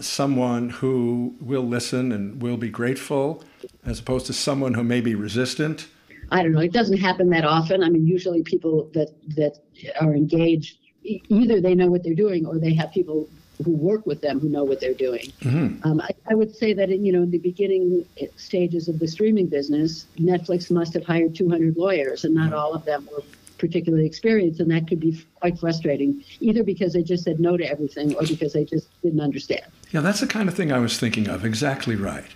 someone 0.00 0.70
who 0.70 1.34
will 1.40 1.66
listen 1.66 2.12
and 2.12 2.40
will 2.40 2.56
be 2.56 2.68
grateful 2.68 3.42
as 3.84 3.98
opposed 4.00 4.26
to 4.26 4.32
someone 4.32 4.74
who 4.74 4.84
may 4.84 5.00
be 5.00 5.14
resistant? 5.14 5.88
I 6.30 6.42
don't 6.42 6.52
know. 6.52 6.60
It 6.60 6.72
doesn't 6.72 6.98
happen 6.98 7.30
that 7.30 7.44
often. 7.44 7.82
I 7.82 7.88
mean, 7.88 8.06
usually 8.06 8.42
people 8.42 8.90
that 8.94 9.14
that 9.36 9.58
are 10.00 10.14
engaged, 10.14 10.78
either 11.02 11.60
they 11.60 11.74
know 11.74 11.88
what 11.88 12.04
they're 12.04 12.14
doing 12.14 12.44
or 12.44 12.58
they 12.58 12.74
have 12.74 12.92
people 12.92 13.28
who 13.64 13.72
work 13.72 14.06
with 14.06 14.20
them 14.20 14.38
who 14.38 14.48
know 14.48 14.62
what 14.62 14.80
they're 14.80 14.94
doing. 14.94 15.32
Mm-hmm. 15.40 15.88
Um, 15.88 16.00
I, 16.00 16.10
I, 16.30 16.34
would 16.34 16.54
say 16.54 16.72
that 16.74 16.90
in, 16.90 17.04
you 17.04 17.12
know 17.12 17.22
in 17.22 17.30
the 17.30 17.38
beginning 17.38 18.04
stages 18.36 18.86
of 18.88 19.00
the 19.00 19.08
streaming 19.08 19.46
business, 19.46 20.06
Netflix 20.16 20.70
must 20.70 20.94
have 20.94 21.04
hired 21.04 21.34
200 21.34 21.76
lawyers, 21.76 22.24
and 22.24 22.34
not 22.34 22.52
all 22.52 22.74
of 22.74 22.84
them 22.84 23.08
were 23.10 23.22
particularly 23.58 24.06
experienced, 24.06 24.60
and 24.60 24.70
that 24.70 24.86
could 24.86 25.00
be 25.00 25.24
quite 25.40 25.58
frustrating, 25.58 26.22
either 26.40 26.62
because 26.62 26.92
they 26.92 27.02
just 27.02 27.24
said 27.24 27.40
no 27.40 27.56
to 27.56 27.64
everything 27.64 28.14
or 28.14 28.22
because 28.22 28.52
they 28.52 28.64
just 28.64 28.88
didn't 29.02 29.20
understand. 29.20 29.64
Yeah, 29.90 30.00
that's 30.00 30.20
the 30.20 30.26
kind 30.26 30.48
of 30.48 30.54
thing 30.54 30.72
I 30.72 30.78
was 30.78 30.98
thinking 30.98 31.28
of. 31.28 31.44
Exactly 31.44 31.96
right. 31.96 32.26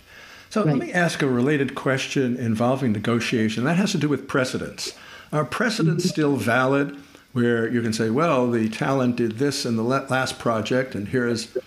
So 0.49 0.63
right. 0.63 0.75
let 0.75 0.87
me 0.87 0.93
ask 0.93 1.21
a 1.21 1.27
related 1.27 1.73
question 1.73 2.37
involving 2.37 2.91
negotiation. 2.91 3.63
That 3.63 3.77
has 3.77 3.91
to 3.93 3.97
do 3.97 4.09
with 4.09 4.27
precedents. 4.27 4.93
Are 5.31 5.45
precedents 5.45 6.05
mm-hmm. 6.05 6.11
still 6.11 6.35
valid 6.35 6.95
where 7.31 7.67
you 7.67 7.81
can 7.81 7.93
say, 7.93 8.11
well, 8.11 8.49
the 8.51 8.69
talent 8.69 9.15
did 9.15 9.33
this 9.33 9.65
in 9.65 9.75
the 9.75 9.83
last 9.83 10.37
project, 10.37 10.93
and 10.93 11.07
here 11.07 11.27
is 11.27 11.57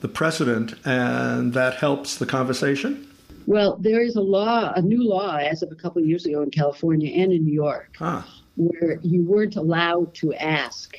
the 0.00 0.08
precedent, 0.08 0.74
and 0.84 1.52
that 1.54 1.74
helps 1.74 2.16
the 2.16 2.26
conversation? 2.26 3.08
Well, 3.46 3.76
there 3.76 4.02
is 4.02 4.16
a 4.16 4.20
law, 4.20 4.72
a 4.74 4.82
new 4.82 5.08
law 5.08 5.36
as 5.36 5.62
of 5.62 5.70
a 5.70 5.74
couple 5.74 6.02
of 6.02 6.08
years 6.08 6.26
ago 6.26 6.42
in 6.42 6.50
California 6.50 7.12
and 7.12 7.32
in 7.32 7.44
New 7.44 7.52
York, 7.52 7.96
huh. 7.98 8.22
Where 8.56 8.98
you 9.02 9.24
weren't 9.24 9.56
allowed 9.56 10.14
to 10.14 10.34
ask 10.34 10.96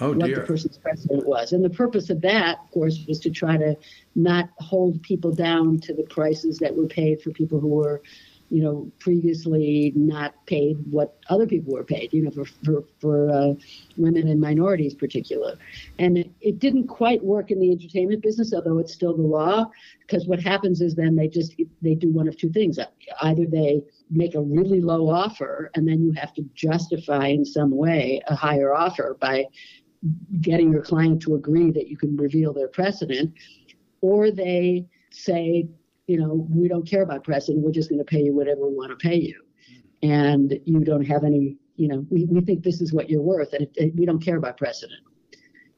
oh, 0.00 0.12
what 0.12 0.34
the 0.34 0.40
person's 0.40 0.78
precedent 0.78 1.26
was. 1.26 1.52
And 1.52 1.64
the 1.64 1.70
purpose 1.70 2.10
of 2.10 2.20
that, 2.22 2.58
of 2.64 2.70
course, 2.70 3.04
was 3.06 3.20
to 3.20 3.30
try 3.30 3.56
to 3.56 3.76
not 4.14 4.50
hold 4.58 5.02
people 5.02 5.32
down 5.32 5.78
to 5.80 5.94
the 5.94 6.04
prices 6.04 6.58
that 6.58 6.74
were 6.74 6.86
paid 6.86 7.22
for 7.22 7.30
people 7.30 7.60
who 7.60 7.68
were 7.68 8.02
you 8.50 8.62
know, 8.62 8.90
previously 9.00 9.92
not 9.96 10.34
paid 10.46 10.76
what 10.90 11.18
other 11.28 11.46
people 11.46 11.74
were 11.74 11.84
paid, 11.84 12.12
you 12.12 12.22
know, 12.22 12.30
for, 12.30 12.44
for, 12.64 12.84
for 13.00 13.30
uh, 13.30 13.54
women 13.96 14.28
and 14.28 14.40
minorities 14.40 14.94
particular. 14.94 15.56
And 15.98 16.18
it, 16.18 16.30
it, 16.40 16.58
didn't 16.58 16.86
quite 16.86 17.22
work 17.24 17.50
in 17.50 17.58
the 17.58 17.72
entertainment 17.72 18.22
business, 18.22 18.52
although 18.54 18.78
it's 18.78 18.92
still 18.92 19.16
the 19.16 19.22
law, 19.22 19.70
because 20.00 20.26
what 20.26 20.40
happens 20.40 20.80
is 20.80 20.94
then 20.94 21.16
they 21.16 21.28
just, 21.28 21.54
they 21.82 21.94
do 21.94 22.12
one 22.12 22.28
of 22.28 22.36
two 22.36 22.50
things. 22.50 22.78
Either 23.22 23.46
they 23.46 23.82
make 24.10 24.34
a 24.34 24.40
really 24.40 24.80
low 24.80 25.08
offer 25.08 25.70
and 25.74 25.86
then 25.86 26.02
you 26.02 26.12
have 26.12 26.32
to 26.34 26.42
justify 26.54 27.26
in 27.26 27.44
some 27.44 27.70
way 27.70 28.20
a 28.28 28.34
higher 28.34 28.74
offer 28.74 29.16
by 29.20 29.44
getting 30.40 30.70
your 30.70 30.82
client 30.82 31.20
to 31.22 31.34
agree 31.34 31.70
that 31.72 31.88
you 31.88 31.96
can 31.96 32.16
reveal 32.16 32.52
their 32.52 32.68
precedent, 32.68 33.34
or 34.00 34.30
they 34.30 34.86
say, 35.10 35.68
you 36.06 36.18
know, 36.18 36.46
we 36.50 36.68
don't 36.68 36.88
care 36.88 37.02
about 37.02 37.24
precedent. 37.24 37.64
We're 37.64 37.72
just 37.72 37.90
going 37.90 37.98
to 37.98 38.04
pay 38.04 38.22
you 38.22 38.34
whatever 38.34 38.68
we 38.68 38.74
want 38.74 38.90
to 38.90 39.08
pay 39.08 39.16
you. 39.16 39.42
And 40.02 40.58
you 40.64 40.80
don't 40.80 41.04
have 41.04 41.24
any, 41.24 41.56
you 41.76 41.88
know, 41.88 42.06
we, 42.10 42.24
we 42.26 42.40
think 42.40 42.62
this 42.62 42.80
is 42.80 42.92
what 42.92 43.10
you're 43.10 43.22
worth, 43.22 43.52
and 43.52 43.62
it, 43.62 43.72
it, 43.76 43.96
we 43.96 44.06
don't 44.06 44.22
care 44.22 44.36
about 44.36 44.56
precedent. 44.56 45.00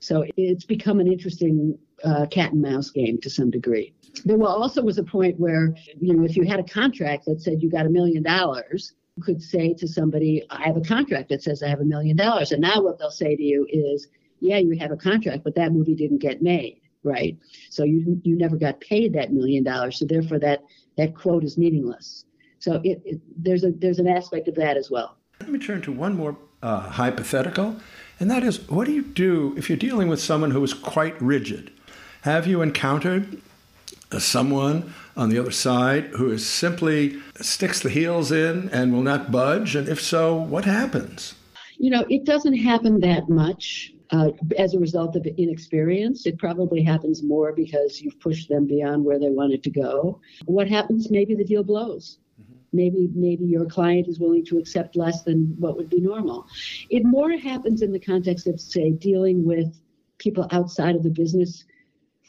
So 0.00 0.24
it's 0.36 0.64
become 0.64 1.00
an 1.00 1.08
interesting 1.08 1.78
uh, 2.04 2.26
cat 2.26 2.52
and 2.52 2.62
mouse 2.62 2.90
game 2.90 3.18
to 3.22 3.30
some 3.30 3.50
degree. 3.50 3.94
There 4.24 4.40
also 4.42 4.82
was 4.82 4.98
a 4.98 5.02
point 5.02 5.38
where, 5.40 5.74
you 5.98 6.14
know, 6.14 6.24
if 6.24 6.36
you 6.36 6.44
had 6.44 6.60
a 6.60 6.64
contract 6.64 7.24
that 7.26 7.40
said 7.40 7.62
you 7.62 7.70
got 7.70 7.86
a 7.86 7.90
million 7.90 8.22
dollars, 8.22 8.92
you 9.16 9.22
could 9.22 9.42
say 9.42 9.74
to 9.74 9.88
somebody, 9.88 10.44
I 10.50 10.62
have 10.62 10.76
a 10.76 10.80
contract 10.80 11.28
that 11.30 11.42
says 11.42 11.62
I 11.62 11.68
have 11.68 11.80
a 11.80 11.84
million 11.84 12.16
dollars. 12.16 12.52
And 12.52 12.62
now 12.62 12.80
what 12.80 12.98
they'll 12.98 13.10
say 13.10 13.34
to 13.34 13.42
you 13.42 13.66
is, 13.68 14.08
yeah, 14.40 14.58
you 14.58 14.78
have 14.78 14.92
a 14.92 14.96
contract, 14.96 15.42
but 15.42 15.56
that 15.56 15.72
movie 15.72 15.96
didn't 15.96 16.18
get 16.18 16.42
made 16.42 16.80
right? 17.08 17.36
So 17.70 17.84
you 17.84 18.20
you 18.24 18.36
never 18.36 18.56
got 18.56 18.80
paid 18.80 19.12
that 19.14 19.32
million 19.32 19.64
dollars, 19.64 19.98
so 19.98 20.04
therefore 20.04 20.38
that 20.40 20.62
that 20.96 21.14
quote 21.14 21.44
is 21.44 21.56
meaningless. 21.56 22.24
So 22.58 22.80
it, 22.84 23.00
it, 23.04 23.20
there's 23.36 23.64
a 23.64 23.72
there's 23.72 23.98
an 23.98 24.08
aspect 24.08 24.48
of 24.48 24.54
that 24.56 24.76
as 24.76 24.90
well. 24.90 25.16
Let 25.40 25.50
me 25.50 25.58
turn 25.58 25.80
to 25.82 25.92
one 25.92 26.14
more 26.16 26.36
uh, 26.62 26.80
hypothetical, 26.80 27.76
and 28.20 28.30
that 28.30 28.42
is, 28.42 28.68
what 28.68 28.86
do 28.86 28.92
you 28.92 29.02
do 29.02 29.54
if 29.56 29.68
you're 29.68 29.78
dealing 29.78 30.08
with 30.08 30.20
someone 30.20 30.50
who 30.50 30.62
is 30.64 30.74
quite 30.74 31.20
rigid? 31.22 31.70
Have 32.22 32.46
you 32.46 32.62
encountered 32.62 33.40
uh, 34.10 34.18
someone 34.18 34.92
on 35.16 35.30
the 35.30 35.38
other 35.38 35.52
side 35.52 36.06
who 36.16 36.30
is 36.30 36.44
simply 36.44 37.20
sticks 37.36 37.80
the 37.80 37.90
heels 37.90 38.32
in 38.32 38.68
and 38.70 38.92
will 38.92 39.02
not 39.02 39.30
budge? 39.30 39.76
And 39.76 39.88
if 39.88 40.00
so, 40.00 40.34
what 40.34 40.64
happens? 40.64 41.34
You 41.78 41.90
know, 41.90 42.04
it 42.10 42.24
doesn't 42.24 42.56
happen 42.56 43.00
that 43.00 43.28
much 43.28 43.92
uh, 44.10 44.30
as 44.56 44.74
a 44.74 44.78
result 44.78 45.16
of 45.16 45.26
inexperience. 45.26 46.26
It 46.26 46.38
probably 46.38 46.82
happens 46.82 47.22
more 47.22 47.52
because 47.52 48.00
you've 48.00 48.20
pushed 48.20 48.48
them 48.48 48.66
beyond 48.66 49.04
where 49.04 49.18
they 49.18 49.30
wanted 49.30 49.62
to 49.64 49.70
go. 49.70 50.20
What 50.46 50.68
happens? 50.68 51.10
Maybe 51.10 51.34
the 51.34 51.44
deal 51.44 51.62
blows. 51.62 52.18
Mm-hmm. 52.40 52.54
Maybe 52.72 53.10
maybe 53.14 53.44
your 53.44 53.66
client 53.66 54.08
is 54.08 54.18
willing 54.18 54.44
to 54.46 54.58
accept 54.58 54.96
less 54.96 55.22
than 55.22 55.54
what 55.58 55.76
would 55.76 55.90
be 55.90 56.00
normal. 56.00 56.46
It 56.90 57.04
more 57.04 57.32
happens 57.32 57.82
in 57.82 57.92
the 57.92 58.00
context 58.00 58.46
of 58.46 58.60
say 58.60 58.92
dealing 58.92 59.44
with 59.44 59.78
people 60.18 60.48
outside 60.50 60.96
of 60.96 61.02
the 61.02 61.10
business 61.10 61.64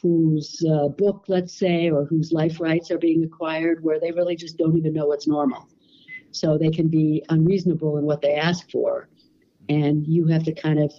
whose 0.00 0.64
uh, 0.70 0.88
book, 0.88 1.24
let's 1.28 1.58
say, 1.58 1.90
or 1.90 2.04
whose 2.04 2.32
life 2.32 2.60
rights 2.60 2.90
are 2.90 2.98
being 2.98 3.22
acquired, 3.24 3.84
where 3.84 4.00
they 4.00 4.12
really 4.12 4.36
just 4.36 4.56
don't 4.56 4.76
even 4.76 4.94
know 4.94 5.06
what's 5.06 5.26
normal. 5.26 5.68
So 6.30 6.56
they 6.56 6.70
can 6.70 6.88
be 6.88 7.22
unreasonable 7.28 7.98
in 7.98 8.04
what 8.04 8.22
they 8.22 8.34
ask 8.34 8.70
for. 8.70 9.08
And 9.68 10.06
you 10.06 10.26
have 10.28 10.44
to 10.44 10.54
kind 10.54 10.78
of 10.78 10.92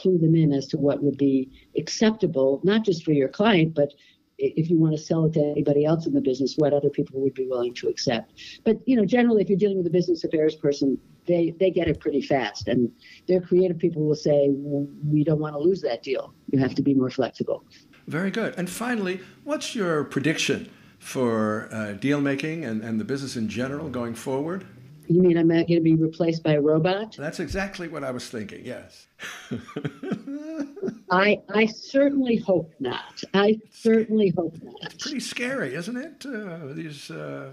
clue 0.00 0.18
them 0.18 0.34
in 0.34 0.52
as 0.52 0.66
to 0.68 0.78
what 0.78 1.02
would 1.02 1.16
be 1.16 1.50
acceptable, 1.76 2.60
not 2.64 2.84
just 2.84 3.04
for 3.04 3.12
your 3.12 3.28
client, 3.28 3.74
but 3.74 3.92
if 4.40 4.70
you 4.70 4.78
want 4.78 4.96
to 4.96 5.02
sell 5.02 5.26
it 5.26 5.34
to 5.34 5.40
anybody 5.40 5.84
else 5.84 6.06
in 6.06 6.14
the 6.14 6.20
business, 6.20 6.54
what 6.56 6.72
other 6.72 6.88
people 6.88 7.20
would 7.20 7.34
be 7.34 7.46
willing 7.46 7.74
to 7.74 7.88
accept. 7.88 8.32
But 8.64 8.78
you 8.86 8.96
know, 8.96 9.04
generally, 9.04 9.42
if 9.42 9.48
you're 9.48 9.58
dealing 9.58 9.76
with 9.76 9.86
a 9.86 9.90
business 9.90 10.24
affairs 10.24 10.56
person, 10.56 10.98
they 11.26 11.54
they 11.60 11.70
get 11.70 11.88
it 11.88 12.00
pretty 12.00 12.22
fast, 12.22 12.68
and 12.68 12.90
their 13.28 13.40
creative 13.40 13.78
people 13.78 14.02
will 14.02 14.14
say, 14.14 14.48
well, 14.50 14.86
"We 15.04 15.24
don't 15.24 15.40
want 15.40 15.54
to 15.54 15.60
lose 15.60 15.82
that 15.82 16.02
deal. 16.02 16.32
You 16.50 16.58
have 16.58 16.74
to 16.76 16.82
be 16.82 16.94
more 16.94 17.10
flexible." 17.10 17.64
Very 18.06 18.30
good. 18.30 18.54
And 18.56 18.68
finally, 18.68 19.20
what's 19.44 19.74
your 19.74 20.04
prediction 20.04 20.70
for 20.98 21.68
uh, 21.72 21.92
deal 21.92 22.20
making 22.20 22.64
and, 22.64 22.82
and 22.82 22.98
the 22.98 23.04
business 23.04 23.36
in 23.36 23.48
general 23.48 23.88
going 23.88 24.14
forward? 24.14 24.66
You 25.10 25.22
mean 25.22 25.36
I'm 25.36 25.48
not 25.48 25.66
going 25.66 25.74
to 25.74 25.80
be 25.80 25.96
replaced 25.96 26.44
by 26.44 26.52
a 26.52 26.60
robot? 26.60 27.16
That's 27.18 27.40
exactly 27.40 27.88
what 27.88 28.04
I 28.04 28.12
was 28.12 28.28
thinking. 28.28 28.64
Yes. 28.64 29.08
I 31.10 31.42
I 31.52 31.66
certainly 31.66 32.36
hope 32.36 32.72
not. 32.78 33.20
I 33.34 33.58
certainly 33.72 34.32
hope 34.36 34.56
not. 34.62 34.76
It's 34.82 35.02
pretty 35.02 35.18
scary, 35.18 35.74
isn't 35.74 35.96
it? 35.96 36.24
Uh, 36.24 36.72
these. 36.74 37.10
Uh, 37.10 37.50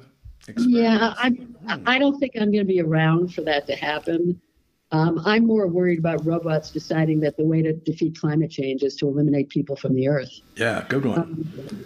yeah, 0.55 1.15
I. 1.17 1.35
I 1.87 1.97
don't 1.97 2.19
think 2.19 2.33
I'm 2.35 2.51
going 2.51 2.59
to 2.59 2.63
be 2.63 2.79
around 2.79 3.33
for 3.33 3.41
that 3.41 3.65
to 3.65 3.75
happen. 3.75 4.39
Um, 4.91 5.19
I'm 5.25 5.47
more 5.47 5.67
worried 5.67 5.97
about 5.97 6.23
robots 6.27 6.69
deciding 6.69 7.21
that 7.21 7.37
the 7.37 7.43
way 7.43 7.63
to 7.63 7.73
defeat 7.73 8.19
climate 8.19 8.51
change 8.51 8.83
is 8.83 8.95
to 8.97 9.07
eliminate 9.07 9.49
people 9.49 9.75
from 9.75 9.95
the 9.95 10.07
earth. 10.07 10.31
Yeah, 10.55 10.85
good 10.87 11.05
one. 11.05 11.19
Um, 11.19 11.85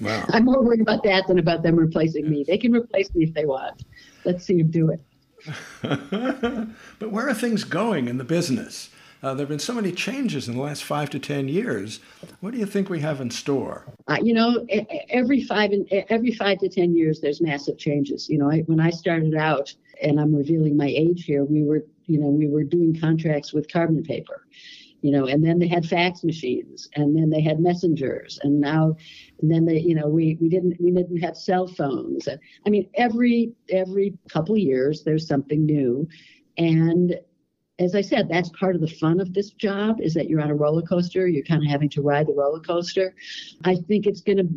wow. 0.00 0.24
I'm 0.30 0.46
more 0.46 0.62
worried 0.62 0.80
about 0.80 1.02
that 1.04 1.26
than 1.28 1.38
about 1.38 1.62
them 1.62 1.76
replacing 1.76 2.24
yes. 2.24 2.30
me. 2.32 2.44
They 2.48 2.56
can 2.56 2.72
replace 2.72 3.14
me 3.14 3.24
if 3.24 3.34
they 3.34 3.44
want 3.44 3.84
let's 4.24 4.44
see 4.44 4.58
him 4.58 4.70
do 4.70 4.90
it. 4.90 5.00
but 6.98 7.10
where 7.10 7.28
are 7.28 7.34
things 7.34 7.64
going 7.64 8.08
in 8.08 8.18
the 8.18 8.24
business? 8.24 8.90
Uh, 9.22 9.34
there 9.34 9.44
have 9.44 9.48
been 9.48 9.58
so 9.60 9.74
many 9.74 9.92
changes 9.92 10.48
in 10.48 10.56
the 10.56 10.60
last 10.60 10.82
five 10.82 11.08
to 11.10 11.18
ten 11.18 11.48
years. 11.48 12.00
What 12.40 12.52
do 12.52 12.58
you 12.58 12.66
think 12.66 12.90
we 12.90 13.00
have 13.00 13.20
in 13.20 13.30
store? 13.30 13.86
Uh, 14.08 14.18
you 14.20 14.34
know, 14.34 14.66
every 15.10 15.44
five 15.44 15.70
and 15.70 15.86
every 16.08 16.32
five 16.32 16.58
to 16.58 16.68
ten 16.68 16.96
years, 16.96 17.20
there's 17.20 17.40
massive 17.40 17.78
changes. 17.78 18.28
You 18.28 18.38
know, 18.38 18.50
I, 18.50 18.60
when 18.62 18.80
I 18.80 18.90
started 18.90 19.36
out, 19.36 19.72
and 20.02 20.20
I'm 20.20 20.34
revealing 20.34 20.76
my 20.76 20.88
age 20.88 21.24
here, 21.24 21.44
we 21.44 21.62
were, 21.62 21.84
you 22.06 22.18
know, 22.18 22.26
we 22.26 22.48
were 22.48 22.64
doing 22.64 22.98
contracts 22.98 23.52
with 23.52 23.72
carbon 23.72 24.02
paper, 24.02 24.44
you 25.02 25.10
know, 25.10 25.26
and 25.26 25.44
then 25.44 25.58
they 25.58 25.66
had 25.66 25.84
fax 25.84 26.24
machines, 26.24 26.88
and 26.94 27.14
then 27.16 27.28
they 27.28 27.42
had 27.42 27.60
messengers, 27.60 28.38
and 28.42 28.60
now, 28.60 28.96
and 29.40 29.50
then 29.50 29.66
they, 29.66 29.78
you 29.78 29.94
know, 29.94 30.08
we 30.08 30.38
we 30.40 30.48
didn't 30.48 30.80
we 30.80 30.90
didn't 30.92 31.18
have 31.18 31.36
cell 31.36 31.66
phones, 31.66 32.28
and 32.28 32.40
I 32.66 32.70
mean, 32.70 32.88
every 32.94 33.52
every 33.68 34.16
couple 34.30 34.54
of 34.54 34.60
years 34.60 35.02
there's 35.02 35.26
something 35.26 35.66
new, 35.66 36.08
and 36.56 37.14
as 37.78 37.94
I 37.94 38.00
said, 38.00 38.28
that's 38.28 38.50
part 38.50 38.76
of 38.76 38.80
the 38.80 38.86
fun 38.86 39.18
of 39.18 39.32
this 39.32 39.50
job 39.50 40.00
is 40.00 40.14
that 40.14 40.28
you're 40.28 40.40
on 40.40 40.50
a 40.50 40.54
roller 40.54 40.82
coaster. 40.82 41.26
You're 41.26 41.44
kind 41.44 41.62
of 41.62 41.68
having 41.68 41.88
to 41.90 42.02
ride 42.02 42.28
the 42.28 42.34
roller 42.34 42.60
coaster. 42.60 43.14
I 43.64 43.76
think 43.76 44.06
it's 44.06 44.20
going 44.20 44.38
to, 44.38 44.48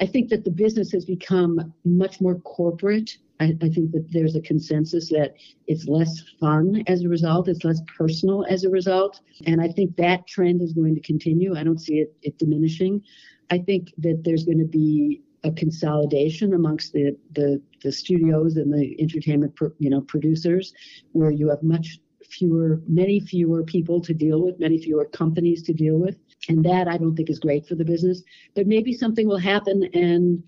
I 0.00 0.06
think 0.06 0.30
that 0.30 0.44
the 0.44 0.50
business 0.50 0.92
has 0.92 1.04
become 1.04 1.74
much 1.84 2.20
more 2.20 2.36
corporate 2.36 3.18
I, 3.40 3.56
I, 3.62 3.68
think 3.70 3.90
that 3.92 4.06
there's 4.10 4.36
a 4.36 4.40
consensus 4.42 5.08
that 5.08 5.34
it's 5.66 5.88
less 5.88 6.22
fun 6.38 6.84
as 6.86 7.02
a 7.02 7.08
result, 7.08 7.48
it's 7.48 7.64
less 7.64 7.80
personal 7.96 8.44
as 8.48 8.64
a 8.64 8.70
result. 8.70 9.20
And 9.46 9.60
I 9.60 9.68
think 9.68 9.96
that 9.96 10.26
trend 10.26 10.60
is 10.62 10.72
going 10.72 10.94
to 10.94 11.00
continue. 11.00 11.56
I 11.56 11.64
don't 11.64 11.80
see 11.80 11.98
it, 11.98 12.14
it 12.22 12.38
diminishing. 12.38 13.02
I 13.50 13.58
think 13.58 13.92
that 13.98 14.22
there's 14.24 14.44
going 14.44 14.58
to 14.58 14.66
be 14.66 15.22
a 15.42 15.50
consolidation 15.50 16.54
amongst 16.54 16.92
the, 16.92 17.16
the, 17.32 17.60
the 17.82 17.90
studios 17.90 18.56
and 18.56 18.72
the 18.72 19.00
entertainment 19.00 19.56
pro, 19.56 19.72
you 19.78 19.90
know 19.90 20.02
producers 20.02 20.72
where 21.12 21.30
you 21.30 21.48
have 21.48 21.62
much 21.62 21.98
fewer 22.30 22.80
many 22.86 23.18
fewer 23.18 23.64
people 23.64 24.00
to 24.00 24.14
deal 24.14 24.42
with 24.44 24.60
many 24.60 24.78
fewer 24.78 25.06
companies 25.06 25.62
to 25.62 25.72
deal 25.72 25.96
with 25.96 26.16
and 26.48 26.64
that 26.64 26.86
i 26.86 26.96
don't 26.96 27.16
think 27.16 27.28
is 27.28 27.40
great 27.40 27.66
for 27.66 27.74
the 27.74 27.84
business 27.84 28.22
but 28.54 28.68
maybe 28.68 28.92
something 28.92 29.26
will 29.26 29.38
happen 29.38 29.82
and 29.94 30.44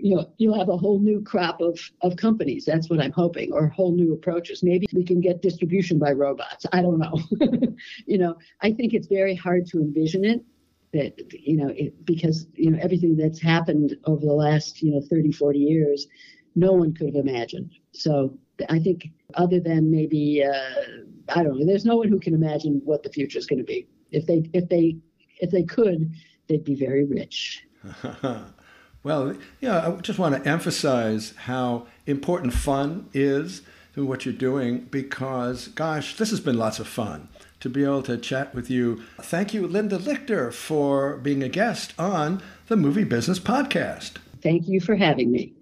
you 0.00 0.14
know, 0.14 0.32
you'll 0.38 0.58
have 0.58 0.68
a 0.68 0.76
whole 0.76 1.00
new 1.00 1.20
crop 1.22 1.60
of, 1.60 1.78
of 2.02 2.16
companies. 2.16 2.64
That's 2.64 2.88
what 2.88 3.00
I'm 3.00 3.12
hoping, 3.12 3.52
or 3.52 3.68
whole 3.68 3.92
new 3.94 4.12
approaches. 4.12 4.62
Maybe 4.62 4.86
we 4.92 5.04
can 5.04 5.20
get 5.20 5.42
distribution 5.42 5.98
by 5.98 6.12
robots. 6.12 6.64
I 6.72 6.82
don't 6.82 6.98
know. 6.98 7.20
you 8.06 8.18
know, 8.18 8.36
I 8.62 8.72
think 8.72 8.94
it's 8.94 9.08
very 9.08 9.34
hard 9.34 9.66
to 9.66 9.78
envision 9.78 10.24
it 10.24 10.44
that, 10.92 11.14
you 11.32 11.56
know, 11.56 11.68
it, 11.68 12.04
because, 12.04 12.46
you 12.54 12.70
know, 12.70 12.78
everything 12.80 13.16
that's 13.16 13.42
happened 13.42 13.96
over 14.04 14.24
the 14.24 14.32
last, 14.32 14.80
you 14.82 14.92
know, 14.92 15.02
30, 15.10 15.32
40 15.32 15.58
years, 15.58 16.06
no 16.54 16.72
one 16.72 16.94
could 16.94 17.14
have 17.14 17.26
imagined. 17.26 17.72
So 17.92 18.38
I 18.68 18.78
think 18.78 19.08
other 19.34 19.60
than 19.60 19.90
maybe 19.90 20.44
uh, 20.44 21.34
I 21.34 21.42
don't 21.42 21.58
know, 21.58 21.66
there's 21.66 21.84
no 21.84 21.96
one 21.96 22.08
who 22.08 22.20
can 22.20 22.34
imagine 22.34 22.80
what 22.84 23.02
the 23.02 23.10
future 23.10 23.38
is 23.38 23.46
going 23.46 23.58
to 23.58 23.64
be. 23.64 23.88
If 24.10 24.26
they 24.26 24.48
if 24.52 24.68
they 24.68 24.96
if 25.40 25.50
they 25.50 25.64
could, 25.64 26.12
they'd 26.48 26.64
be 26.64 26.74
very 26.74 27.04
rich. 27.04 27.66
well, 29.02 29.34
yeah, 29.60 29.88
I 29.88 29.92
just 30.00 30.18
want 30.18 30.42
to 30.42 30.48
emphasize 30.48 31.34
how 31.36 31.86
important 32.06 32.52
fun 32.52 33.08
is 33.12 33.62
to 33.94 34.04
what 34.04 34.24
you're 34.24 34.34
doing 34.34 34.86
because, 34.90 35.68
gosh, 35.68 36.16
this 36.16 36.30
has 36.30 36.40
been 36.40 36.56
lots 36.56 36.78
of 36.78 36.86
fun 36.86 37.28
to 37.60 37.68
be 37.68 37.84
able 37.84 38.02
to 38.04 38.16
chat 38.16 38.54
with 38.54 38.70
you. 38.70 39.02
Thank 39.20 39.52
you, 39.52 39.66
Linda 39.66 39.98
Lichter, 39.98 40.52
for 40.52 41.16
being 41.16 41.42
a 41.42 41.48
guest 41.48 41.94
on 41.98 42.42
the 42.68 42.76
Movie 42.76 43.04
Business 43.04 43.38
Podcast. 43.38 44.12
Thank 44.42 44.68
you 44.68 44.80
for 44.80 44.94
having 44.94 45.32
me. 45.32 45.52